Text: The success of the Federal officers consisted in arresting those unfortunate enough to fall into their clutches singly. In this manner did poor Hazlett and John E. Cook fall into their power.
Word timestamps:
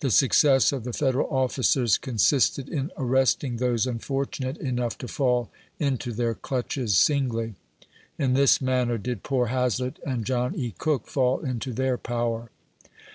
The 0.00 0.10
success 0.10 0.72
of 0.72 0.84
the 0.84 0.94
Federal 0.94 1.28
officers 1.28 1.98
consisted 1.98 2.70
in 2.70 2.90
arresting 2.96 3.58
those 3.58 3.86
unfortunate 3.86 4.56
enough 4.56 4.96
to 4.96 5.06
fall 5.08 5.50
into 5.78 6.10
their 6.14 6.32
clutches 6.34 6.96
singly. 6.96 7.54
In 8.18 8.32
this 8.32 8.62
manner 8.62 8.96
did 8.96 9.22
poor 9.22 9.48
Hazlett 9.48 9.98
and 10.06 10.24
John 10.24 10.54
E. 10.56 10.72
Cook 10.78 11.06
fall 11.06 11.40
into 11.40 11.74
their 11.74 11.98
power. 11.98 12.50